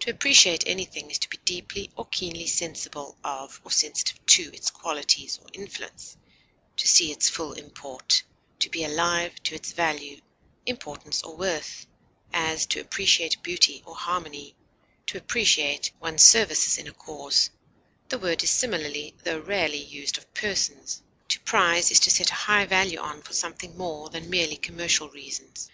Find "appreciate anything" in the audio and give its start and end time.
0.10-1.10